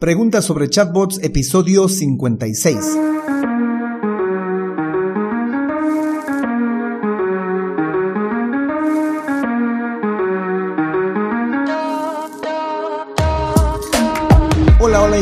Preguntas 0.00 0.44
sobre 0.44 0.68
chatbots, 0.70 1.18
episodio 1.24 1.88
56. 1.88 3.47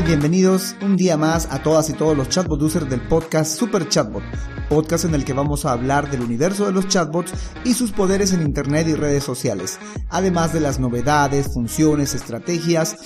Bienvenidos 0.05 0.77
un 0.83 0.97
día 0.97 1.17
más 1.17 1.49
a 1.51 1.63
todas 1.63 1.89
y 1.89 1.95
todos 1.95 2.15
los 2.17 2.29
chatbot 2.29 2.61
users 2.61 2.89
del 2.89 3.01
podcast 3.01 3.59
Super 3.59 3.89
Chatbot, 3.89 4.23
podcast 4.69 5.07
en 5.07 5.15
el 5.15 5.25
que 5.25 5.33
vamos 5.33 5.65
a 5.65 5.73
hablar 5.73 6.11
del 6.11 6.21
universo 6.21 6.67
de 6.67 6.73
los 6.73 6.87
chatbots 6.87 7.33
y 7.65 7.73
sus 7.73 7.93
poderes 7.93 8.33
en 8.35 8.43
Internet 8.43 8.87
y 8.89 8.95
redes 8.95 9.25
sociales, 9.25 9.79
además 10.11 10.53
de 10.53 10.61
las 10.61 10.79
novedades, 10.79 11.53
funciones, 11.53 12.15
estrategias 12.15 12.97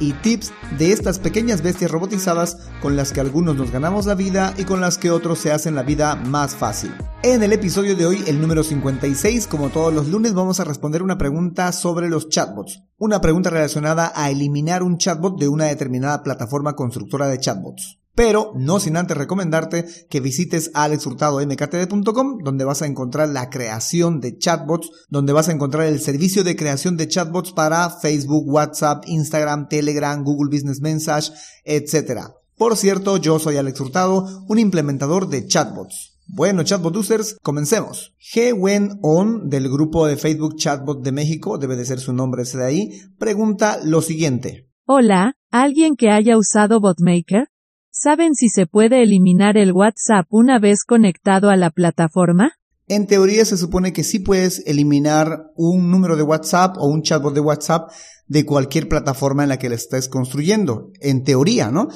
y 0.00 0.12
tips 0.12 0.52
de 0.76 0.92
estas 0.92 1.20
pequeñas 1.20 1.62
bestias 1.62 1.90
robotizadas 1.90 2.58
con 2.82 2.96
las 2.96 3.12
que 3.12 3.20
algunos 3.20 3.56
nos 3.56 3.70
ganamos 3.70 4.06
la 4.06 4.16
vida 4.16 4.52
y 4.58 4.64
con 4.64 4.80
las 4.80 4.98
que 4.98 5.12
otros 5.12 5.38
se 5.38 5.52
hacen 5.52 5.76
la 5.76 5.84
vida 5.84 6.16
más 6.16 6.56
fácil. 6.56 6.92
En 7.22 7.42
el 7.42 7.52
episodio 7.52 7.96
de 7.96 8.06
hoy, 8.06 8.24
el 8.26 8.40
número 8.40 8.64
56, 8.64 9.46
como 9.46 9.68
todos 9.68 9.94
los 9.94 10.08
lunes, 10.08 10.34
vamos 10.34 10.58
a 10.58 10.64
responder 10.64 11.02
una 11.02 11.18
pregunta 11.18 11.70
sobre 11.70 12.08
los 12.08 12.28
chatbots. 12.28 12.82
Una 12.96 13.20
pregunta 13.20 13.50
relacionada 13.50 14.12
a 14.14 14.30
eliminar 14.30 14.82
un 14.82 14.98
chatbot 14.98 15.38
de 15.38 15.48
una 15.48 15.66
determinada 15.66 16.22
plataforma 16.22 16.39
constructora 16.76 17.28
de 17.28 17.38
chatbots 17.38 18.00
pero 18.14 18.52
no 18.54 18.80
sin 18.80 18.98
antes 18.98 19.16
recomendarte 19.16 19.86
que 20.08 20.20
visites 20.20 20.70
alexhurtadomktd.com 20.74 22.38
donde 22.44 22.64
vas 22.64 22.82
a 22.82 22.86
encontrar 22.86 23.28
la 23.30 23.48
creación 23.50 24.20
de 24.20 24.36
chatbots, 24.36 24.90
donde 25.08 25.32
vas 25.32 25.48
a 25.48 25.52
encontrar 25.52 25.86
el 25.86 26.00
servicio 26.00 26.44
de 26.44 26.56
creación 26.56 26.98
de 26.98 27.08
chatbots 27.08 27.52
para 27.52 27.88
Facebook, 27.88 28.46
WhatsApp, 28.46 29.04
Instagram, 29.06 29.68
Telegram, 29.68 30.22
Google 30.22 30.54
Business 30.54 30.80
Message, 30.80 31.32
etc. 31.64 32.24
Por 32.56 32.76
cierto, 32.76 33.16
yo 33.16 33.38
soy 33.38 33.56
Alex 33.56 33.80
Hurtado, 33.80 34.44
un 34.48 34.58
implementador 34.58 35.28
de 35.28 35.46
chatbots. 35.46 36.18
Bueno, 36.26 36.62
chatbot 36.62 36.94
users, 36.96 37.36
comencemos. 37.42 38.14
G. 38.20 38.52
Wen 38.52 38.98
On, 39.02 39.48
del 39.48 39.68
grupo 39.68 40.06
de 40.06 40.16
Facebook 40.16 40.56
Chatbot 40.56 41.02
de 41.02 41.10
México, 41.10 41.58
debe 41.58 41.74
de 41.74 41.84
ser 41.84 41.98
su 41.98 42.12
nombre 42.12 42.42
ese 42.42 42.58
de 42.58 42.66
ahí, 42.66 43.00
pregunta 43.18 43.80
lo 43.82 44.00
siguiente. 44.00 44.68
Hola, 44.84 45.32
¿alguien 45.50 45.96
que 45.96 46.10
haya 46.10 46.36
usado 46.36 46.80
BotMaker? 46.80 47.48
¿Saben 47.90 48.34
si 48.34 48.48
se 48.48 48.66
puede 48.66 49.02
eliminar 49.02 49.56
el 49.56 49.72
WhatsApp 49.72 50.26
una 50.30 50.58
vez 50.58 50.84
conectado 50.84 51.50
a 51.50 51.56
la 51.56 51.70
plataforma? 51.70 52.52
En 52.86 53.06
teoría 53.06 53.44
se 53.44 53.56
supone 53.56 53.92
que 53.92 54.02
sí 54.02 54.18
puedes 54.18 54.66
eliminar 54.66 55.52
un 55.54 55.90
número 55.90 56.16
de 56.16 56.22
WhatsApp 56.22 56.76
o 56.78 56.88
un 56.88 57.02
chatbot 57.02 57.34
de 57.34 57.40
WhatsApp 57.40 57.90
de 58.26 58.44
cualquier 58.44 58.88
plataforma 58.88 59.42
en 59.42 59.48
la 59.48 59.58
que 59.58 59.68
le 59.68 59.76
estés 59.76 60.08
construyendo. 60.08 60.90
En 61.00 61.22
teoría, 61.22 61.70
¿no? 61.70 61.88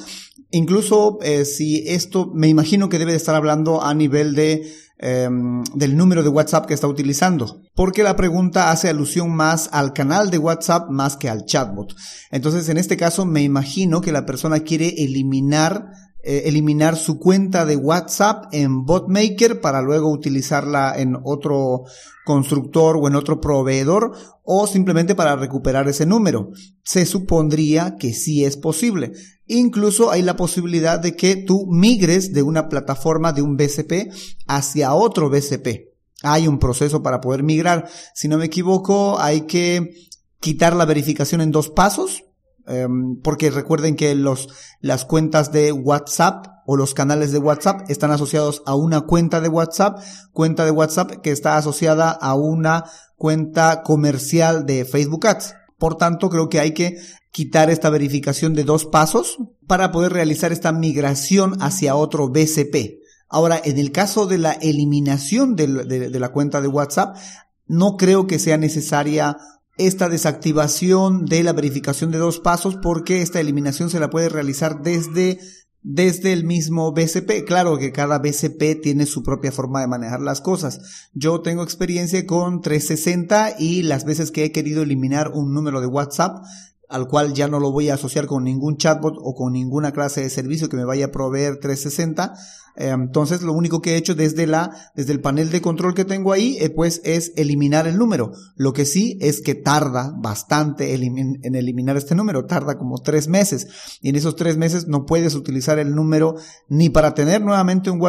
Incluso 0.51 1.17
eh, 1.21 1.43
si 1.43 1.83
esto, 1.87 2.31
me 2.33 2.47
imagino 2.47 2.87
que 2.87 2.99
debe 2.99 3.11
de 3.11 3.17
estar 3.17 3.35
hablando 3.35 3.83
a 3.83 3.93
nivel 3.93 4.35
de 4.35 4.71
em, 4.97 5.63
del 5.73 5.97
número 5.97 6.23
de 6.23 6.29
WhatsApp 6.29 6.65
que 6.65 6.73
está 6.73 6.87
utilizando, 6.87 7.61
porque 7.75 8.03
la 8.03 8.15
pregunta 8.15 8.71
hace 8.71 8.89
alusión 8.89 9.35
más 9.35 9.69
al 9.71 9.93
canal 9.93 10.29
de 10.29 10.37
WhatsApp 10.37 10.89
más 10.89 11.17
que 11.17 11.29
al 11.29 11.45
chatbot. 11.45 11.95
Entonces, 12.31 12.69
en 12.69 12.77
este 12.77 12.97
caso, 12.97 13.25
me 13.25 13.43
imagino 13.43 14.01
que 14.01 14.11
la 14.11 14.25
persona 14.25 14.59
quiere 14.61 15.03
eliminar 15.03 15.91
eh, 16.27 16.49
eliminar 16.49 16.97
su 16.97 17.19
cuenta 17.19 17.67
de 17.67 17.75
WhatsApp 17.75 18.45
en 18.51 18.83
BotMaker 18.83 19.61
para 19.61 19.83
luego 19.83 20.11
utilizarla 20.11 20.95
en 20.97 21.15
otro 21.23 21.83
constructor 22.25 22.97
o 22.97 23.07
en 23.07 23.13
otro 23.13 23.39
proveedor 23.39 24.11
o 24.41 24.65
simplemente 24.65 25.13
para 25.13 25.35
recuperar 25.35 25.87
ese 25.87 26.07
número. 26.07 26.49
Se 26.83 27.05
supondría 27.05 27.97
que 27.99 28.11
sí 28.11 28.43
es 28.43 28.57
posible. 28.57 29.11
Incluso 29.47 30.11
hay 30.11 30.21
la 30.21 30.35
posibilidad 30.35 30.99
de 30.99 31.15
que 31.15 31.35
tú 31.35 31.67
migres 31.67 32.33
de 32.33 32.43
una 32.43 32.69
plataforma 32.69 33.33
de 33.33 33.41
un 33.41 33.57
BCP 33.57 34.11
hacia 34.47 34.93
otro 34.93 35.29
BCP. 35.29 35.93
Hay 36.23 36.47
un 36.47 36.59
proceso 36.59 37.03
para 37.03 37.21
poder 37.21 37.43
migrar. 37.43 37.87
Si 38.13 38.27
no 38.27 38.37
me 38.37 38.45
equivoco, 38.45 39.19
hay 39.19 39.41
que 39.41 39.93
quitar 40.39 40.75
la 40.75 40.85
verificación 40.85 41.41
en 41.41 41.51
dos 41.51 41.69
pasos 41.69 42.23
Em, 42.67 43.21
porque 43.21 43.51
recuerden 43.51 43.95
que 43.95 44.15
los, 44.15 44.49
las 44.81 45.05
cuentas 45.05 45.51
de 45.51 45.71
WhatsApp 45.71 46.47
o 46.65 46.77
los 46.77 46.95
canales 46.95 47.31
de 47.31 47.37
WhatsApp 47.37 47.81
están 47.89 48.09
asociados 48.09 48.63
a 48.65 48.75
una 48.75 49.01
cuenta 49.01 49.39
de 49.39 49.49
WhatsApp, 49.49 49.99
cuenta 50.31 50.65
de 50.65 50.71
WhatsApp 50.71 51.21
que 51.21 51.31
está 51.31 51.57
asociada 51.57 52.09
a 52.09 52.33
una 52.33 52.85
cuenta 53.17 53.83
comercial 53.83 54.65
de 54.65 54.83
Facebook 54.83 55.27
Ads. 55.27 55.53
Por 55.77 55.97
tanto, 55.97 56.29
creo 56.29 56.49
que 56.49 56.59
hay 56.59 56.73
que 56.73 56.97
quitar 57.31 57.69
esta 57.69 57.89
verificación 57.89 58.53
de 58.53 58.63
dos 58.63 58.85
pasos 58.85 59.37
para 59.67 59.91
poder 59.91 60.13
realizar 60.13 60.51
esta 60.51 60.71
migración 60.71 61.61
hacia 61.61 61.95
otro 61.95 62.29
BCP. 62.29 63.01
Ahora, 63.27 63.59
en 63.63 63.77
el 63.77 63.91
caso 63.91 64.27
de 64.27 64.37
la 64.37 64.53
eliminación 64.53 65.55
de, 65.55 65.67
la 65.67 66.31
cuenta 66.31 66.61
de 66.61 66.67
WhatsApp, 66.67 67.17
no 67.65 67.97
creo 67.97 68.27
que 68.27 68.39
sea 68.39 68.57
necesaria 68.57 69.37
esta 69.77 70.07
desactivación 70.07 71.25
de 71.25 71.43
la 71.43 71.51
verificación 71.51 72.11
de 72.11 72.19
dos 72.19 72.39
pasos 72.39 72.77
porque 72.81 73.21
esta 73.21 73.41
eliminación 73.41 73.89
se 73.89 73.99
la 73.99 74.09
puede 74.09 74.29
realizar 74.29 74.81
desde 74.81 75.39
desde 75.87 76.33
el 76.33 76.45
mismo 76.45 76.91
BCP. 76.93 77.45
Claro 77.45 77.77
que 77.77 77.91
cada 77.91 78.17
BCP 78.17 78.81
tiene 78.81 79.05
su 79.05 79.21
propia 79.21 79.51
forma 79.51 79.81
de 79.81 79.87
manejar 79.87 80.19
las 80.19 80.41
cosas. 80.41 81.09
Yo 81.13 81.41
tengo 81.41 81.61
experiencia 81.61 82.25
con 82.25 82.61
360 82.61 83.57
y 83.59 83.83
las 83.83 84.03
veces 84.03 84.31
que 84.31 84.45
he 84.45 84.51
querido 84.51 84.81
eliminar 84.81 85.31
un 85.33 85.53
número 85.53 85.81
de 85.81 85.87
WhatsApp, 85.87 86.43
al 86.89 87.07
cual 87.07 87.33
ya 87.33 87.47
no 87.47 87.59
lo 87.59 87.71
voy 87.71 87.89
a 87.89 87.95
asociar 87.95 88.25
con 88.27 88.43
ningún 88.43 88.77
chatbot 88.77 89.15
o 89.17 89.33
con 89.33 89.53
ninguna 89.53 89.91
clase 89.91 90.21
de 90.21 90.29
servicio 90.29 90.69
que 90.69 90.77
me 90.77 90.85
vaya 90.85 91.05
a 91.05 91.11
proveer 91.11 91.59
360. 91.59 92.33
Eh, 92.77 92.89
entonces, 92.89 93.41
lo 93.41 93.53
único 93.53 93.81
que 93.81 93.93
he 93.93 93.97
hecho 93.97 94.15
desde 94.15 94.47
la, 94.47 94.69
desde 94.95 95.13
el 95.13 95.21
panel 95.21 95.49
de 95.49 95.61
control 95.61 95.93
que 95.93 96.05
tengo 96.05 96.33
ahí, 96.33 96.57
eh, 96.59 96.69
pues 96.69 97.01
es 97.05 97.31
eliminar 97.37 97.87
el 97.87 97.97
número. 97.97 98.33
Lo 98.55 98.73
que 98.73 98.85
sí 98.85 99.17
es 99.21 99.41
que 99.41 99.55
tarda 99.55 100.13
bastante 100.17 100.93
en 100.93 101.55
eliminar 101.55 101.95
este 101.95 102.15
número, 102.15 102.45
tarda 102.45 102.77
como 102.77 102.97
tres 102.97 103.27
meses. 103.27 103.97
Y 104.01 104.09
en 104.09 104.17
esos 104.17 104.35
tres 104.35 104.57
meses 104.57 104.87
no 104.87 105.05
puedes 105.05 105.35
utilizar 105.35 105.79
el 105.79 105.95
número 105.95 106.35
ni 106.67 106.89
para 106.89 107.13
tener 107.13 107.41
nuevamente 107.41 107.89
un 107.89 108.01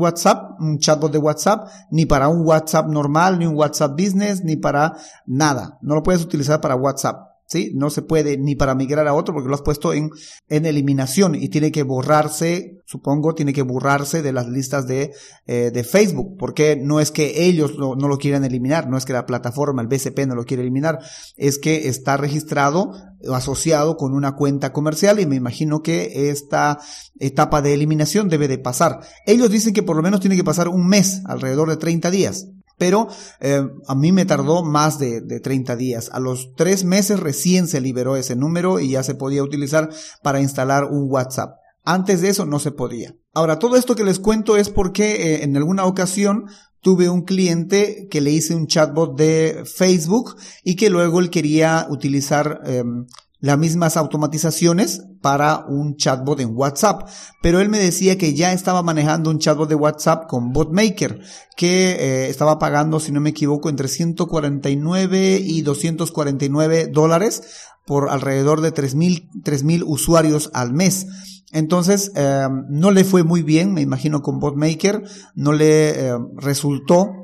WhatsApp, 0.00 0.60
un 0.60 0.78
chatbot 0.78 1.12
de 1.12 1.18
WhatsApp, 1.18 1.68
ni 1.90 2.06
para 2.06 2.28
un 2.28 2.46
WhatsApp 2.46 2.88
normal, 2.88 3.38
ni 3.38 3.46
un 3.46 3.56
WhatsApp 3.56 3.92
business, 3.92 4.44
ni 4.44 4.56
para 4.56 4.94
nada. 5.26 5.78
No 5.82 5.94
lo 5.96 6.02
puedes 6.02 6.22
utilizar 6.22 6.60
para 6.60 6.76
WhatsApp. 6.76 7.31
No 7.74 7.90
se 7.90 8.02
puede 8.02 8.38
ni 8.38 8.56
para 8.56 8.74
migrar 8.74 9.06
a 9.08 9.14
otro 9.14 9.34
porque 9.34 9.48
lo 9.48 9.54
has 9.54 9.62
puesto 9.62 9.92
en, 9.92 10.10
en 10.48 10.66
eliminación 10.66 11.34
y 11.34 11.48
tiene 11.48 11.72
que 11.72 11.82
borrarse, 11.82 12.78
supongo, 12.84 13.34
tiene 13.34 13.52
que 13.52 13.62
borrarse 13.62 14.22
de 14.22 14.32
las 14.32 14.48
listas 14.48 14.86
de, 14.86 15.12
eh, 15.46 15.70
de 15.72 15.84
Facebook, 15.84 16.36
porque 16.38 16.76
no 16.76 17.00
es 17.00 17.10
que 17.10 17.44
ellos 17.46 17.76
no 17.78 17.96
lo 17.96 18.18
quieran 18.18 18.44
eliminar, 18.44 18.88
no 18.88 18.96
es 18.96 19.04
que 19.04 19.12
la 19.12 19.26
plataforma, 19.26 19.82
el 19.82 19.88
BCP 19.88 20.26
no 20.26 20.34
lo 20.34 20.44
quiere 20.44 20.62
eliminar, 20.62 20.98
es 21.36 21.58
que 21.58 21.88
está 21.88 22.16
registrado 22.16 22.92
asociado 23.32 23.96
con 23.96 24.14
una 24.14 24.34
cuenta 24.34 24.72
comercial 24.72 25.20
y 25.20 25.26
me 25.26 25.36
imagino 25.36 25.82
que 25.82 26.30
esta 26.30 26.80
etapa 27.18 27.62
de 27.62 27.74
eliminación 27.74 28.28
debe 28.28 28.48
de 28.48 28.58
pasar. 28.58 29.00
Ellos 29.26 29.50
dicen 29.50 29.74
que 29.74 29.82
por 29.82 29.96
lo 29.96 30.02
menos 30.02 30.20
tiene 30.20 30.36
que 30.36 30.44
pasar 30.44 30.68
un 30.68 30.88
mes, 30.88 31.22
alrededor 31.26 31.68
de 31.68 31.76
30 31.76 32.10
días. 32.10 32.48
Pero 32.82 33.06
eh, 33.38 33.62
a 33.86 33.94
mí 33.94 34.10
me 34.10 34.24
tardó 34.24 34.64
más 34.64 34.98
de, 34.98 35.20
de 35.20 35.38
30 35.38 35.76
días. 35.76 36.10
A 36.12 36.18
los 36.18 36.52
tres 36.56 36.82
meses 36.82 37.20
recién 37.20 37.68
se 37.68 37.80
liberó 37.80 38.16
ese 38.16 38.34
número 38.34 38.80
y 38.80 38.90
ya 38.90 39.04
se 39.04 39.14
podía 39.14 39.44
utilizar 39.44 39.88
para 40.20 40.40
instalar 40.40 40.86
un 40.86 41.08
WhatsApp. 41.08 41.52
Antes 41.84 42.22
de 42.22 42.30
eso 42.30 42.44
no 42.44 42.58
se 42.58 42.72
podía. 42.72 43.14
Ahora, 43.34 43.60
todo 43.60 43.76
esto 43.76 43.94
que 43.94 44.02
les 44.02 44.18
cuento 44.18 44.56
es 44.56 44.68
porque 44.68 45.12
eh, 45.12 45.44
en 45.44 45.56
alguna 45.56 45.84
ocasión 45.84 46.46
tuve 46.80 47.08
un 47.08 47.22
cliente 47.22 48.08
que 48.10 48.20
le 48.20 48.32
hice 48.32 48.56
un 48.56 48.66
chatbot 48.66 49.16
de 49.16 49.62
Facebook 49.64 50.34
y 50.64 50.74
que 50.74 50.90
luego 50.90 51.20
él 51.20 51.30
quería 51.30 51.86
utilizar 51.88 52.62
em, 52.64 53.06
las 53.42 53.58
mismas 53.58 53.96
automatizaciones 53.96 55.02
para 55.20 55.66
un 55.68 55.96
chatbot 55.96 56.40
en 56.40 56.56
WhatsApp. 56.56 57.08
Pero 57.42 57.60
él 57.60 57.68
me 57.68 57.78
decía 57.78 58.16
que 58.16 58.34
ya 58.34 58.52
estaba 58.52 58.82
manejando 58.82 59.30
un 59.30 59.40
chatbot 59.40 59.68
de 59.68 59.74
WhatsApp 59.74 60.28
con 60.28 60.52
BotMaker, 60.52 61.20
que 61.56 61.92
eh, 61.92 62.28
estaba 62.28 62.60
pagando, 62.60 63.00
si 63.00 63.10
no 63.10 63.20
me 63.20 63.30
equivoco, 63.30 63.68
entre 63.68 63.88
149 63.88 65.42
y 65.44 65.62
249 65.62 66.86
dólares 66.86 67.42
por 67.84 68.10
alrededor 68.10 68.60
de 68.60 68.72
3.000 68.72 69.64
mil 69.64 69.82
usuarios 69.84 70.50
al 70.54 70.72
mes. 70.72 71.06
Entonces, 71.50 72.12
eh, 72.14 72.46
no 72.68 72.92
le 72.92 73.02
fue 73.02 73.24
muy 73.24 73.42
bien, 73.42 73.74
me 73.74 73.80
imagino, 73.80 74.22
con 74.22 74.38
BotMaker, 74.38 75.02
no 75.34 75.52
le 75.52 75.90
eh, 75.90 76.18
resultó 76.36 77.21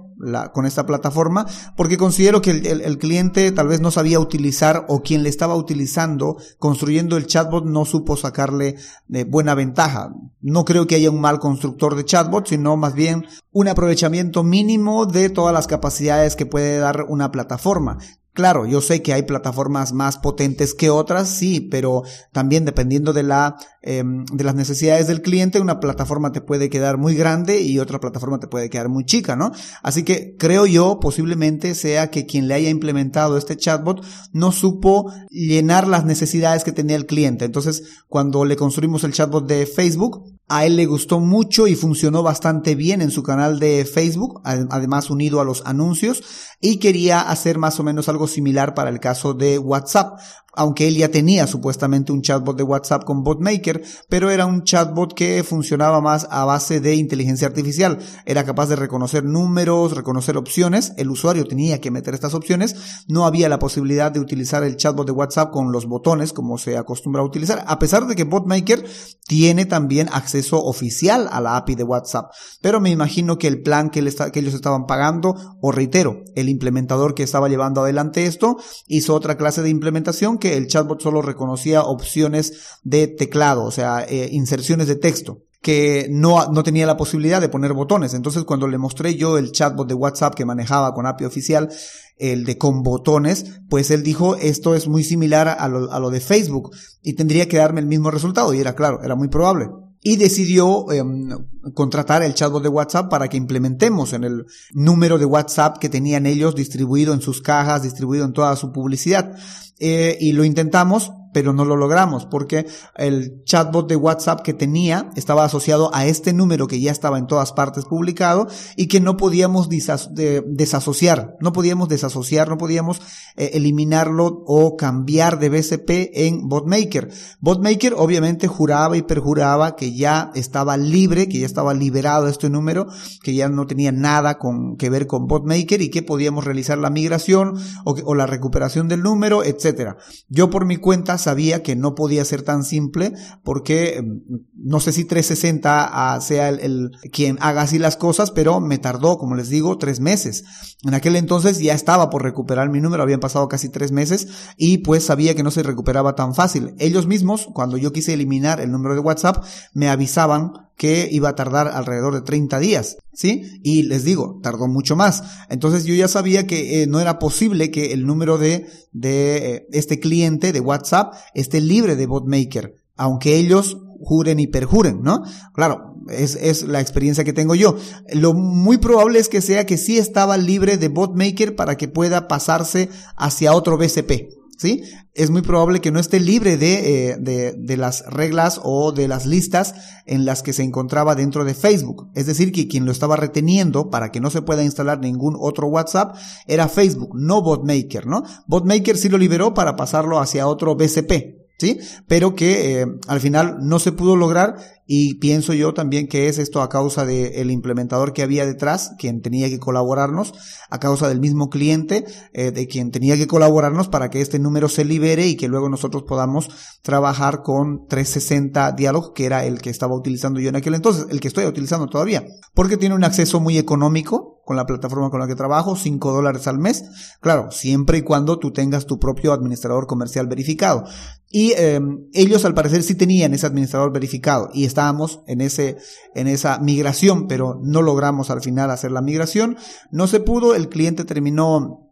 con 0.52 0.66
esta 0.66 0.84
plataforma, 0.84 1.46
porque 1.76 1.96
considero 1.96 2.42
que 2.42 2.50
el, 2.50 2.98
cliente 2.98 3.52
tal 3.52 3.68
vez 3.68 3.80
no 3.80 3.90
sabía 3.90 4.18
utilizar 4.18 4.84
o 4.88 5.02
quien 5.02 5.22
le 5.22 5.28
estaba 5.28 5.54
utilizando, 5.54 6.36
construyendo 6.58 7.16
el 7.16 7.26
chatbot, 7.26 7.64
no 7.64 7.84
supo 7.84 8.16
sacarle 8.16 8.76
eh, 9.12 9.24
buena 9.24 9.54
ventaja. 9.54 10.12
No 10.40 10.64
creo 10.64 10.86
que 10.86 10.96
haya 10.96 11.10
un 11.10 11.20
mal 11.20 11.38
constructor 11.38 11.94
de 11.94 12.04
chatbot, 12.04 12.48
sino 12.48 12.76
más 12.76 12.94
bien 12.94 13.26
un 13.52 13.68
aprovechamiento 13.68 14.42
mínimo 14.42 15.06
de 15.06 15.30
todas 15.30 15.54
las 15.54 15.66
capacidades 15.66 16.36
que 16.36 16.46
puede 16.46 16.78
dar 16.78 17.04
una 17.08 17.30
plataforma. 17.30 17.98
Claro, 18.38 18.66
yo 18.66 18.80
sé 18.80 19.02
que 19.02 19.12
hay 19.12 19.22
plataformas 19.22 19.92
más 19.92 20.16
potentes 20.16 20.72
que 20.72 20.90
otras, 20.90 21.28
sí, 21.28 21.58
pero 21.58 22.04
también 22.30 22.64
dependiendo 22.64 23.12
de 23.12 23.24
la 23.24 23.56
em, 23.82 24.24
de 24.26 24.44
las 24.44 24.54
necesidades 24.54 25.08
del 25.08 25.22
cliente, 25.22 25.60
una 25.60 25.80
plataforma 25.80 26.30
te 26.30 26.40
puede 26.40 26.70
quedar 26.70 26.98
muy 26.98 27.16
grande 27.16 27.60
y 27.62 27.80
otra 27.80 27.98
plataforma 27.98 28.38
te 28.38 28.46
puede 28.46 28.70
quedar 28.70 28.88
muy 28.90 29.04
chica, 29.04 29.34
¿no? 29.34 29.50
Así 29.82 30.04
que 30.04 30.36
creo 30.38 30.66
yo 30.66 31.00
posiblemente 31.00 31.74
sea 31.74 32.12
que 32.12 32.26
quien 32.26 32.46
le 32.46 32.54
haya 32.54 32.70
implementado 32.70 33.36
este 33.36 33.56
chatbot 33.56 34.06
no 34.32 34.52
supo 34.52 35.12
llenar 35.30 35.88
las 35.88 36.04
necesidades 36.04 36.62
que 36.62 36.70
tenía 36.70 36.94
el 36.94 37.06
cliente. 37.06 37.44
Entonces, 37.44 38.04
cuando 38.06 38.44
le 38.44 38.54
construimos 38.54 39.02
el 39.02 39.14
chatbot 39.14 39.48
de 39.48 39.66
Facebook, 39.66 40.37
a 40.48 40.64
él 40.64 40.76
le 40.76 40.86
gustó 40.86 41.20
mucho 41.20 41.66
y 41.66 41.74
funcionó 41.74 42.22
bastante 42.22 42.74
bien 42.74 43.02
en 43.02 43.10
su 43.10 43.22
canal 43.22 43.58
de 43.58 43.84
Facebook, 43.84 44.40
además 44.44 45.10
unido 45.10 45.40
a 45.40 45.44
los 45.44 45.62
anuncios, 45.66 46.22
y 46.60 46.78
quería 46.78 47.20
hacer 47.20 47.58
más 47.58 47.78
o 47.78 47.84
menos 47.84 48.08
algo 48.08 48.26
similar 48.26 48.74
para 48.74 48.90
el 48.90 48.98
caso 48.98 49.34
de 49.34 49.58
WhatsApp 49.58 50.18
aunque 50.54 50.88
él 50.88 50.96
ya 50.96 51.10
tenía 51.10 51.46
supuestamente 51.46 52.12
un 52.12 52.22
chatbot 52.22 52.56
de 52.56 52.62
WhatsApp 52.62 53.04
con 53.04 53.22
BotMaker, 53.22 53.82
pero 54.08 54.30
era 54.30 54.46
un 54.46 54.62
chatbot 54.62 55.14
que 55.14 55.44
funcionaba 55.44 56.00
más 56.00 56.26
a 56.30 56.44
base 56.44 56.80
de 56.80 56.94
inteligencia 56.94 57.46
artificial. 57.46 57.98
Era 58.24 58.44
capaz 58.44 58.68
de 58.68 58.76
reconocer 58.76 59.24
números, 59.24 59.94
reconocer 59.94 60.36
opciones, 60.36 60.92
el 60.96 61.10
usuario 61.10 61.46
tenía 61.46 61.80
que 61.80 61.90
meter 61.90 62.14
estas 62.14 62.34
opciones, 62.34 63.04
no 63.08 63.26
había 63.26 63.48
la 63.48 63.58
posibilidad 63.58 64.10
de 64.10 64.20
utilizar 64.20 64.64
el 64.64 64.76
chatbot 64.76 65.06
de 65.06 65.12
WhatsApp 65.12 65.50
con 65.50 65.70
los 65.70 65.86
botones 65.86 66.32
como 66.32 66.58
se 66.58 66.76
acostumbra 66.76 67.22
a 67.22 67.26
utilizar, 67.26 67.64
a 67.66 67.78
pesar 67.78 68.06
de 68.06 68.16
que 68.16 68.24
BotMaker 68.24 68.84
tiene 69.26 69.66
también 69.66 70.08
acceso 70.12 70.58
oficial 70.58 71.28
a 71.30 71.40
la 71.40 71.56
API 71.56 71.74
de 71.74 71.84
WhatsApp. 71.84 72.32
Pero 72.62 72.80
me 72.80 72.90
imagino 72.90 73.38
que 73.38 73.48
el 73.48 73.62
plan 73.62 73.90
que, 73.90 74.02
que 74.32 74.40
ellos 74.40 74.54
estaban 74.54 74.86
pagando, 74.86 75.34
o 75.60 75.70
reitero, 75.70 76.22
el 76.34 76.48
implementador 76.48 77.14
que 77.14 77.22
estaba 77.22 77.48
llevando 77.48 77.82
adelante 77.82 78.26
esto, 78.26 78.56
hizo 78.86 79.14
otra 79.14 79.36
clase 79.36 79.62
de 79.62 79.68
implementación 79.68 80.37
que 80.38 80.56
el 80.56 80.66
chatbot 80.66 81.00
solo 81.00 81.22
reconocía 81.22 81.82
opciones 81.82 82.78
de 82.82 83.06
teclado, 83.08 83.64
o 83.64 83.70
sea, 83.70 84.04
eh, 84.08 84.28
inserciones 84.32 84.88
de 84.88 84.96
texto 84.96 85.42
que 85.60 86.06
no, 86.08 86.52
no 86.52 86.62
tenía 86.62 86.86
la 86.86 86.96
posibilidad 86.96 87.40
de 87.40 87.48
poner 87.48 87.72
botones. 87.72 88.14
Entonces, 88.14 88.44
cuando 88.44 88.68
le 88.68 88.78
mostré 88.78 89.16
yo 89.16 89.38
el 89.38 89.50
chatbot 89.50 89.88
de 89.88 89.94
WhatsApp 89.94 90.34
que 90.34 90.44
manejaba 90.44 90.94
con 90.94 91.04
API 91.04 91.24
oficial, 91.24 91.68
el 92.16 92.44
de 92.44 92.56
con 92.56 92.82
botones, 92.82 93.60
pues 93.68 93.90
él 93.90 94.04
dijo, 94.04 94.36
esto 94.36 94.76
es 94.76 94.86
muy 94.86 95.02
similar 95.02 95.48
a 95.48 95.68
lo, 95.68 95.90
a 95.92 95.98
lo 95.98 96.10
de 96.10 96.20
Facebook 96.20 96.70
y 97.02 97.14
tendría 97.14 97.48
que 97.48 97.56
darme 97.56 97.80
el 97.80 97.86
mismo 97.86 98.10
resultado. 98.10 98.54
Y 98.54 98.60
era 98.60 98.74
claro, 98.74 99.02
era 99.02 99.16
muy 99.16 99.28
probable 99.28 99.68
y 100.02 100.16
decidió 100.16 100.90
em, 100.92 101.28
contratar 101.74 102.22
el 102.22 102.34
chatbot 102.34 102.62
de 102.62 102.68
WhatsApp 102.68 103.10
para 103.10 103.28
que 103.28 103.36
implementemos 103.36 104.12
en 104.12 104.24
el 104.24 104.46
número 104.72 105.18
de 105.18 105.24
WhatsApp 105.24 105.78
que 105.78 105.88
tenían 105.88 106.26
ellos 106.26 106.54
distribuido 106.54 107.12
en 107.12 107.20
sus 107.20 107.42
cajas, 107.42 107.82
distribuido 107.82 108.24
en 108.24 108.32
toda 108.32 108.54
su 108.56 108.72
publicidad. 108.72 109.36
Eh, 109.78 110.16
y 110.20 110.32
lo 110.32 110.44
intentamos, 110.44 111.12
pero 111.32 111.52
no 111.52 111.64
lo 111.64 111.76
logramos 111.76 112.26
porque 112.26 112.66
el 112.96 113.42
chatbot 113.44 113.88
de 113.88 113.96
WhatsApp 113.96 114.42
que 114.42 114.54
tenía 114.54 115.10
estaba 115.16 115.44
asociado 115.44 115.90
a 115.94 116.06
este 116.06 116.32
número 116.32 116.66
que 116.66 116.80
ya 116.80 116.90
estaba 116.90 117.18
en 117.18 117.26
todas 117.26 117.52
partes 117.52 117.84
publicado 117.84 118.48
y 118.76 118.86
que 118.86 119.00
no 119.00 119.16
podíamos 119.16 119.68
desasociar, 119.68 121.36
no 121.40 121.52
podíamos 121.52 121.88
desasociar, 121.88 122.48
no 122.48 122.58
podíamos 122.58 123.00
eh, 123.36 123.50
eliminarlo 123.54 124.42
o 124.46 124.76
cambiar 124.76 125.38
de 125.38 125.48
BCP 125.48 125.90
en 126.14 126.48
BotMaker. 126.48 127.10
BotMaker 127.40 127.94
obviamente 127.96 128.48
juraba 128.48 128.96
y 128.96 129.02
perjuraba 129.02 129.76
que 129.76 129.94
ya 129.94 130.30
estaba 130.34 130.76
libre, 130.76 131.28
que 131.28 131.40
ya 131.40 131.46
estaba 131.46 131.74
liberado 131.74 132.28
este 132.28 132.50
número, 132.50 132.86
que 133.22 133.34
ya 133.34 133.48
no 133.48 133.66
tenía 133.66 133.92
nada 133.92 134.38
con, 134.38 134.76
que 134.76 134.90
ver 134.90 135.06
con 135.06 135.26
BotMaker 135.26 135.82
y 135.82 135.90
que 135.90 136.02
podíamos 136.02 136.44
realizar 136.44 136.78
la 136.78 136.90
migración 136.90 137.54
o, 137.84 137.96
o 138.04 138.14
la 138.14 138.26
recuperación 138.26 138.88
del 138.88 139.02
número, 139.02 139.44
etcétera. 139.44 139.96
Yo 140.28 140.50
por 140.50 140.64
mi 140.64 140.76
cuenta 140.76 141.17
sabía 141.18 141.62
que 141.62 141.76
no 141.76 141.94
podía 141.94 142.24
ser 142.24 142.42
tan 142.42 142.64
simple 142.64 143.12
porque 143.42 144.02
mm, 144.02 144.68
no 144.68 144.80
sé 144.80 144.92
si 144.92 145.04
360 145.04 145.90
ah, 145.90 146.20
sea 146.20 146.48
el, 146.48 146.90
quien 147.12 147.38
haga 147.40 147.62
así 147.62 147.78
las 147.78 147.96
cosas, 147.96 148.30
pero 148.30 148.60
me 148.60 148.78
tardó, 148.78 149.18
como 149.18 149.34
les 149.34 149.48
digo, 149.48 149.78
tres 149.78 150.00
meses. 150.00 150.44
En 150.84 150.94
aquel 150.94 151.16
entonces 151.16 151.58
ya 151.58 151.74
estaba 151.74 152.10
por 152.10 152.22
recuperar 152.22 152.70
mi 152.70 152.80
número, 152.80 153.02
habían 153.02 153.20
pasado 153.20 153.48
casi 153.48 153.68
tres 153.68 153.92
meses 153.92 154.28
y 154.56 154.78
pues 154.78 155.04
sabía 155.04 155.34
que 155.34 155.42
no 155.42 155.50
se 155.50 155.62
recuperaba 155.62 156.14
tan 156.14 156.34
fácil. 156.34 156.74
Ellos 156.78 157.06
mismos, 157.06 157.48
cuando 157.52 157.76
yo 157.76 157.92
quise 157.92 158.14
eliminar 158.14 158.60
el 158.60 158.70
número 158.70 158.94
de 158.94 159.00
WhatsApp, 159.00 159.44
me 159.74 159.88
avisaban 159.88 160.67
que 160.78 161.08
iba 161.10 161.28
a 161.28 161.34
tardar 161.34 161.66
alrededor 161.66 162.14
de 162.14 162.22
30 162.22 162.60
días, 162.60 162.98
¿sí? 163.12 163.60
Y 163.64 163.82
les 163.82 164.04
digo, 164.04 164.38
tardó 164.42 164.68
mucho 164.68 164.94
más. 164.94 165.24
Entonces 165.50 165.84
yo 165.84 165.94
ya 165.94 166.06
sabía 166.06 166.46
que 166.46 166.82
eh, 166.82 166.86
no 166.86 167.00
era 167.00 167.18
posible 167.18 167.72
que 167.72 167.92
el 167.92 168.06
número 168.06 168.38
de, 168.38 168.66
de 168.92 169.54
eh, 169.56 169.66
este 169.72 169.98
cliente 169.98 170.52
de 170.52 170.60
WhatsApp 170.60 171.14
esté 171.34 171.60
libre 171.60 171.96
de 171.96 172.06
botmaker, 172.06 172.76
aunque 172.96 173.36
ellos 173.36 173.76
juren 174.00 174.38
y 174.38 174.46
perjuren, 174.46 175.02
¿no? 175.02 175.24
Claro, 175.52 175.96
es, 176.10 176.36
es 176.36 176.62
la 176.62 176.80
experiencia 176.80 177.24
que 177.24 177.32
tengo 177.32 177.56
yo. 177.56 177.76
Lo 178.12 178.32
muy 178.32 178.78
probable 178.78 179.18
es 179.18 179.28
que 179.28 179.40
sea 179.40 179.66
que 179.66 179.78
sí 179.78 179.98
estaba 179.98 180.36
libre 180.36 180.76
de 180.76 180.88
botmaker 180.88 181.56
para 181.56 181.76
que 181.76 181.88
pueda 181.88 182.28
pasarse 182.28 182.88
hacia 183.16 183.52
otro 183.52 183.76
BCP. 183.76 184.37
¿Sí? 184.58 184.82
Es 185.14 185.30
muy 185.30 185.42
probable 185.42 185.80
que 185.80 185.90
no 185.90 186.00
esté 186.00 186.20
libre 186.20 186.56
de, 186.56 187.10
eh, 187.10 187.16
de, 187.18 187.54
de, 187.56 187.76
las 187.76 188.04
reglas 188.06 188.60
o 188.62 188.92
de 188.92 189.08
las 189.08 189.24
listas 189.24 189.74
en 190.04 190.24
las 190.24 190.42
que 190.42 190.52
se 190.52 190.62
encontraba 190.62 191.14
dentro 191.14 191.44
de 191.44 191.54
Facebook. 191.54 192.10
Es 192.14 192.26
decir, 192.26 192.52
que 192.52 192.68
quien 192.68 192.84
lo 192.84 192.92
estaba 192.92 193.16
reteniendo 193.16 193.88
para 193.88 194.10
que 194.10 194.20
no 194.20 194.30
se 194.30 194.42
pueda 194.42 194.64
instalar 194.64 194.98
ningún 194.98 195.36
otro 195.38 195.68
WhatsApp 195.68 196.16
era 196.46 196.68
Facebook, 196.68 197.14
no 197.14 197.40
BotMaker, 197.40 198.06
¿no? 198.06 198.24
BotMaker 198.46 198.98
sí 198.98 199.08
lo 199.08 199.16
liberó 199.16 199.54
para 199.54 199.76
pasarlo 199.76 200.18
hacia 200.18 200.46
otro 200.46 200.76
BCP. 200.76 201.38
¿sí? 201.58 201.78
Pero 202.06 202.34
que 202.34 202.82
eh, 202.82 202.86
al 203.08 203.20
final 203.20 203.56
no 203.60 203.78
se 203.78 203.92
pudo 203.92 204.16
lograr 204.16 204.56
y 204.90 205.16
pienso 205.16 205.52
yo 205.52 205.74
también 205.74 206.08
que 206.08 206.28
es 206.28 206.38
esto 206.38 206.62
a 206.62 206.70
causa 206.70 207.04
del 207.04 207.50
implementador 207.50 208.14
que 208.14 208.22
había 208.22 208.46
detrás, 208.46 208.94
quien 208.98 209.20
tenía 209.20 209.50
que 209.50 209.58
colaborarnos, 209.58 210.32
a 210.70 210.80
causa 210.80 211.08
del 211.08 211.20
mismo 211.20 211.50
cliente, 211.50 212.06
eh, 212.32 212.52
de 212.52 212.66
quien 212.66 212.90
tenía 212.90 213.18
que 213.18 213.26
colaborarnos 213.26 213.88
para 213.88 214.08
que 214.08 214.22
este 214.22 214.38
número 214.38 214.70
se 214.70 214.86
libere 214.86 215.26
y 215.26 215.36
que 215.36 215.46
luego 215.46 215.68
nosotros 215.68 216.04
podamos 216.04 216.48
trabajar 216.80 217.42
con 217.42 217.86
360 217.86 218.72
Dialog, 218.72 219.12
que 219.12 219.26
era 219.26 219.44
el 219.44 219.60
que 219.60 219.68
estaba 219.68 219.94
utilizando 219.94 220.40
yo 220.40 220.48
en 220.48 220.56
aquel 220.56 220.74
entonces, 220.74 221.04
el 221.10 221.20
que 221.20 221.28
estoy 221.28 221.44
utilizando 221.44 221.86
todavía, 221.86 222.24
porque 222.54 222.78
tiene 222.78 222.94
un 222.94 223.04
acceso 223.04 223.40
muy 223.40 223.58
económico, 223.58 224.38
con 224.48 224.56
la 224.56 224.64
plataforma 224.64 225.10
con 225.10 225.20
la 225.20 225.26
que 225.26 225.34
trabajo, 225.34 225.76
5 225.76 226.10
dólares 226.10 226.46
al 226.46 226.58
mes. 226.58 226.82
Claro, 227.20 227.50
siempre 227.50 227.98
y 227.98 228.02
cuando 228.02 228.38
tú 228.38 228.50
tengas 228.50 228.86
tu 228.86 228.98
propio 228.98 229.34
administrador 229.34 229.86
comercial 229.86 230.26
verificado. 230.26 230.84
Y 231.30 231.52
eh, 231.58 231.78
ellos 232.14 232.46
al 232.46 232.54
parecer 232.54 232.82
sí 232.82 232.94
tenían 232.94 233.34
ese 233.34 233.44
administrador 233.44 233.92
verificado 233.92 234.48
y 234.54 234.64
estábamos 234.78 235.22
en 235.26 235.40
ese 235.40 235.76
en 236.14 236.28
esa 236.28 236.60
migración, 236.60 237.26
pero 237.26 237.58
no 237.60 237.82
logramos 237.82 238.30
al 238.30 238.40
final 238.40 238.70
hacer 238.70 238.92
la 238.92 239.02
migración. 239.02 239.56
No 239.90 240.06
se 240.06 240.20
pudo, 240.20 240.54
el 240.54 240.68
cliente 240.68 241.04
terminó 241.04 241.84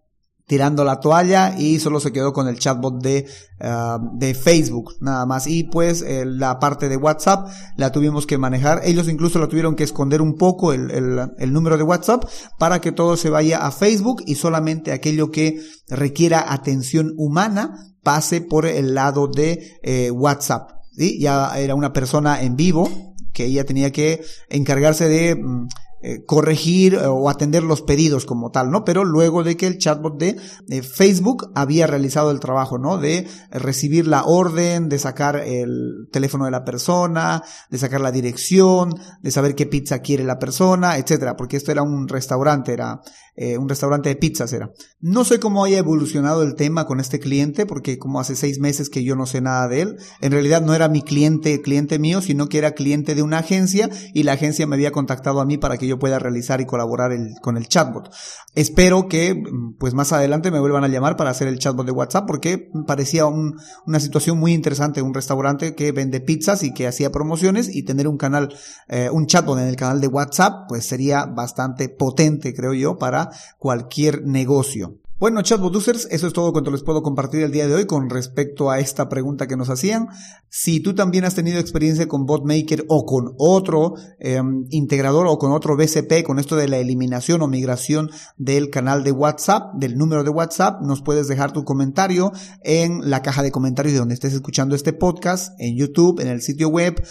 tirando 0.47 0.85
la 0.85 1.01
toalla 1.01 1.59
y 1.59 1.81
solo 1.81 1.99
se 1.99 2.13
quedó 2.13 2.33
con 2.33 2.47
el 2.47 2.61
chatbot 2.61 3.03
de, 3.03 3.27
ah, 3.61 3.99
de 4.13 4.35
Facebook 4.35 4.95
nada 5.01 5.27
más. 5.27 5.49
Y 5.49 5.65
pues 5.65 6.05
la 6.07 6.61
parte 6.61 6.89
de 6.89 6.97
WhatsApp 6.97 7.49
la 7.77 7.91
tuvimos 7.91 8.25
que 8.25 8.39
manejar. 8.39 8.83
Ellos 8.85 9.09
incluso 9.09 9.41
la 9.41 9.49
tuvieron 9.49 9.75
que 9.75 9.83
esconder 9.83 10.23
un 10.23 10.37
poco 10.37 10.73
el, 10.73 10.93
el, 10.93 11.33
el, 11.39 11.53
número 11.53 11.77
de 11.77 11.83
WhatsApp 11.83 12.25
para 12.57 12.81
que 12.81 12.93
todo 12.93 13.17
se 13.17 13.31
vaya 13.31 13.67
a 13.67 13.73
Facebook 13.73 14.23
y 14.25 14.37
solamente 14.37 14.93
aquello 14.93 15.33
que 15.33 15.59
requiera 15.89 16.53
atención 16.53 17.15
humana 17.17 17.97
pase 18.05 18.41
por 18.41 18.65
el 18.65 18.95
lado 18.95 19.27
de 19.27 19.77
eh, 19.83 20.13
WhatsApp 20.13 20.76
ya 20.97 21.59
era 21.59 21.75
una 21.75 21.93
persona 21.93 22.43
en 22.43 22.57
vivo 22.57 23.15
que 23.33 23.45
ella 23.45 23.65
tenía 23.65 23.93
que 23.93 24.25
encargarse 24.49 25.09
de 25.09 25.35
mm, 25.37 25.69
eh, 26.03 26.25
corregir 26.25 26.95
eh, 26.95 27.07
o 27.07 27.29
atender 27.29 27.63
los 27.63 27.83
pedidos 27.83 28.25
como 28.25 28.51
tal, 28.51 28.71
¿no? 28.71 28.85
Pero 28.85 29.05
luego 29.05 29.43
de 29.43 29.57
que 29.57 29.67
el 29.67 29.79
chatbot 29.79 30.19
de 30.19 30.83
Facebook 30.83 31.51
había 31.55 31.87
realizado 31.87 32.31
el 32.31 32.39
trabajo, 32.39 32.79
¿no? 32.79 32.97
De 32.97 33.27
recibir 33.51 34.07
la 34.07 34.25
orden, 34.25 34.89
de 34.89 34.99
sacar 34.99 35.37
el 35.37 36.09
teléfono 36.13 36.45
de 36.45 36.51
la 36.51 36.65
persona, 36.65 37.43
de 37.71 37.79
sacar 37.79 38.01
la 38.01 38.13
dirección, 38.13 38.95
de 39.21 39.31
saber 39.31 39.55
qué 39.55 39.67
pizza 39.67 40.01
quiere 40.01 40.25
la 40.25 40.39
persona, 40.39 40.97
etcétera, 40.97 41.37
porque 41.37 41.57
esto 41.57 41.73
era 41.73 41.83
un 41.83 42.09
restaurante, 42.09 42.73
era 42.73 43.01
eh, 43.37 43.59
un 43.59 43.69
restaurante 43.69 44.09
de 44.09 44.17
pizzas 44.17 44.53
era. 44.53 44.71
No 45.01 45.25
sé 45.25 45.39
cómo 45.39 45.65
haya 45.65 45.79
evolucionado 45.79 46.43
el 46.43 46.55
tema 46.55 46.87
con 46.87 47.01
este 47.01 47.21
cliente, 47.21 47.67
porque 47.67 47.99
como 47.99 48.19
hace 48.19 48.35
seis 48.35 48.59
meses 48.59 48.89
que 48.89 49.05
yo 49.05 49.15
no 49.15 49.27
sé 49.27 49.41
nada 49.41 49.69
de 49.69 49.83
él, 49.83 49.97
en 50.21 50.33
realidad 50.33 50.63
no 50.63 50.75
era 50.75 50.89
mi 50.89 51.03
cliente, 51.03 51.61
cliente 51.61 51.99
mío, 51.99 52.23
sino 52.23 52.49
que 52.49 52.59
era 52.59 52.73
cliente 52.73 53.15
de 53.15 53.23
una 53.23 53.39
agencia 53.39 53.91
y 54.15 54.23
la 54.23 54.33
agencia 54.33 54.67
me 54.67 54.77
había 54.77 54.91
contactado 54.91 55.41
a 55.41 55.45
mí 55.45 55.59
para 55.59 55.77
que 55.77 55.87
yo 55.87 55.99
pueda 55.99 56.19
realizar 56.19 56.61
y 56.61 56.67
colaborar 56.67 57.13
con 57.43 57.57
el 57.57 57.69
chatbot. 57.69 58.11
Espero 58.55 59.09
que 59.09 59.43
pues 59.79 59.93
más 59.93 60.13
adelante 60.13 60.51
me 60.51 60.61
vuelvan 60.61 60.85
a 60.85 60.89
llamar 60.89 61.17
para 61.17 61.31
hacer 61.31 61.49
el 61.49 61.59
chatbot 61.59 61.85
de 61.85 61.93
WhatsApp 61.93 62.27
porque 62.27 62.71
parecía 62.87 63.27
un, 63.27 63.61
una 63.87 64.01
situación 64.01 64.39
muy 64.39 64.55
interesante, 64.55 65.03
un 65.03 65.13
restaurante 65.13 65.75
que 65.75 65.93
vende 65.93 66.21
pizzas 66.21 66.63
y 66.63 66.73
que 66.73 66.87
hacía 66.87 67.13
promociones 67.13 67.75
y 67.75 67.83
tener 67.83 68.09
un 68.09 68.17
canal, 68.17 68.55
eh, 68.89 69.11
un 69.13 69.27
chatbot 69.27 69.59
en 69.59 69.67
el 69.67 69.77
canal 69.77 70.01
de 70.01 70.09
WhatsApp 70.09 70.67
pues 70.69 70.87
sería 70.87 71.27
bastante 71.27 71.91
potente 71.91 72.55
creo 72.55 72.73
yo 72.73 72.99
para 72.99 73.26
cualquier 73.59 74.25
negocio. 74.25 74.99
Bueno, 75.19 75.41
chatbot 75.41 75.75
users, 75.75 76.07
eso 76.11 76.27
es 76.27 76.35
todo 76.35 76.53
cuanto 76.53 76.71
les 76.71 76.83
puedo 76.83 77.03
compartir 77.03 77.41
el 77.41 77.51
día 77.51 77.67
de 77.67 77.75
hoy 77.75 77.87
con 77.87 78.11
respecto 78.11 78.71
a 78.71 78.81
esta 78.81 79.09
pregunta 79.09 79.47
que 79.47 79.57
nos 79.57 79.71
hacían. 79.71 80.09
Si 80.51 80.81
tú 80.81 80.95
también 80.95 81.25
has 81.25 81.35
tenido 81.35 81.59
experiencia 81.59 82.07
con 82.07 82.27
BotMaker 82.27 82.85
o 82.89 83.07
con 83.07 83.35
otro 83.39 83.95
em, 84.19 84.67
integrador 84.69 85.27
o 85.27 85.39
con 85.39 85.53
otro 85.53 85.75
BCP, 85.75 86.23
con 86.23 86.39
esto 86.39 86.55
de 86.55 86.69
la 86.69 86.77
eliminación 86.77 87.41
o 87.41 87.49
migración 87.49 88.11
del 88.37 88.69
canal 88.69 89.05
de 89.05 89.13
WhatsApp, 89.13 89.73
del 89.77 89.97
número 89.97 90.23
de 90.23 90.29
WhatsApp, 90.29 90.83
nos 90.83 91.01
puedes 91.01 91.29
dejar 91.29 91.51
tu 91.51 91.65
comentario 91.65 92.31
en 92.63 93.09
la 93.09 93.23
caja 93.23 93.43
de 93.43 93.51
comentarios 93.51 93.95
de 93.95 94.01
donde 94.01 94.15
estés 94.15 94.35
escuchando 94.35 94.77
este 94.77 94.93
podcast, 94.93 95.59
en 95.59 95.79
YouTube, 95.79 96.21
en 96.21 96.29
el 96.29 96.43
sitio 96.43 96.69
web 96.69 97.03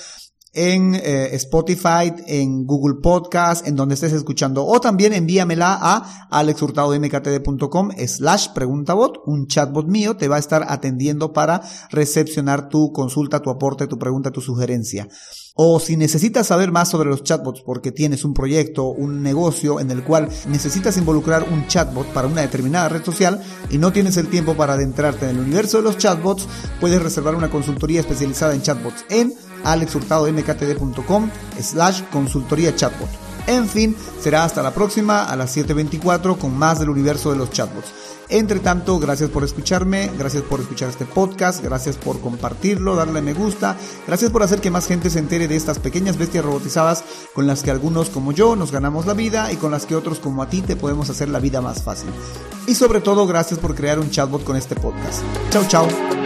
en 0.56 0.96
eh, 0.96 1.30
Spotify, 1.34 2.14
en 2.26 2.66
Google 2.66 2.96
Podcast, 3.02 3.68
en 3.68 3.76
donde 3.76 3.96
estés 3.96 4.14
escuchando. 4.14 4.66
O 4.66 4.80
también 4.80 5.14
envíamela 5.14 5.78
a 5.80 6.28
alexhurtadodmktd.com 6.32 7.92
slash 8.08 8.48
preguntabot. 8.54 9.22
Un 9.26 9.48
chatbot 9.48 9.88
mío 9.88 10.16
te 10.16 10.28
va 10.28 10.38
a 10.38 10.40
estar 10.40 10.66
atendiendo 10.68 11.34
para 11.34 11.62
recepcionar 11.92 12.70
tu 12.70 12.92
consulta, 12.92 13.42
tu 13.42 13.50
aporte, 13.50 13.88
tu 13.88 14.00
pregunta, 14.00 14.32
tu 14.32 14.42
sugerencia. 14.42 15.08
O 15.58 15.80
si 15.80 15.96
necesitas 15.96 16.48
saber 16.48 16.74
más 16.74 16.90
sobre 16.90 17.10
los 17.10 17.24
chatbots 17.24 17.62
porque 17.62 17.94
tienes 17.94 18.26
un 18.26 18.34
proyecto, 18.34 18.88
un 18.88 19.24
negocio 19.24 19.80
en 19.80 19.90
el 19.90 20.04
cual 20.04 20.28
necesitas 20.50 20.98
involucrar 20.98 21.48
un 21.50 21.66
chatbot 21.68 22.08
para 22.08 22.28
una 22.28 22.42
determinada 22.42 22.90
red 22.90 23.06
social 23.06 23.42
y 23.70 23.78
no 23.78 23.94
tienes 23.94 24.18
el 24.18 24.28
tiempo 24.28 24.56
para 24.56 24.74
adentrarte 24.74 25.30
en 25.30 25.38
el 25.38 25.44
universo 25.44 25.78
de 25.78 25.84
los 25.84 25.98
chatbots, 25.98 26.46
puedes 26.82 27.02
reservar 27.02 27.36
una 27.36 27.50
consultoría 27.50 28.02
especializada 28.02 28.54
en 28.54 28.64
chatbots 28.64 29.06
en 29.10 29.34
alexhurtadomktd.com 29.66 31.30
slash 31.60 32.04
consultoría 32.12 32.76
chatbot. 32.76 33.10
En 33.48 33.68
fin, 33.68 33.96
será 34.20 34.44
hasta 34.44 34.64
la 34.64 34.74
próxima 34.74 35.24
a 35.24 35.36
las 35.36 35.56
7.24 35.56 36.38
con 36.38 36.58
más 36.58 36.80
del 36.80 36.90
universo 36.90 37.32
de 37.32 37.38
los 37.38 37.52
chatbots. 37.52 37.92
Entre 38.28 38.60
tanto, 38.60 38.98
gracias 38.98 39.30
por 39.30 39.44
escucharme, 39.44 40.10
gracias 40.18 40.42
por 40.42 40.60
escuchar 40.60 40.90
este 40.90 41.06
podcast, 41.06 41.64
gracias 41.64 41.96
por 41.96 42.20
compartirlo, 42.22 42.96
darle 42.96 43.22
me 43.22 43.34
gusta, 43.34 43.78
gracias 44.08 44.32
por 44.32 44.42
hacer 44.42 44.62
que 44.62 44.72
más 44.72 44.88
gente 44.88 45.12
se 45.12 45.20
entere 45.20 45.48
de 45.48 45.56
estas 45.56 45.78
pequeñas 45.78 46.18
bestias 46.18 46.44
robotizadas 46.44 47.04
con 47.34 47.46
las 47.46 47.62
que 47.62 47.70
algunos 47.70 48.10
como 48.10 48.32
yo 48.32 48.56
nos 48.56 48.72
ganamos 48.72 49.06
la 49.06 49.14
vida 49.14 49.52
y 49.52 49.58
con 49.58 49.70
las 49.70 49.86
que 49.86 49.96
otros 49.96 50.20
como 50.20 50.42
a 50.42 50.50
ti 50.50 50.64
te 50.64 50.76
podemos 50.76 51.12
hacer 51.12 51.30
la 51.30 51.40
vida 51.40 51.62
más 51.62 51.84
fácil. 51.84 52.10
Y 52.66 52.74
sobre 52.74 53.00
todo, 53.00 53.28
gracias 53.28 53.60
por 53.60 53.76
crear 53.76 54.00
un 54.00 54.10
chatbot 54.10 54.44
con 54.44 54.56
este 54.56 54.76
podcast. 54.76 55.22
Chao, 55.52 55.64
chao. 55.68 56.25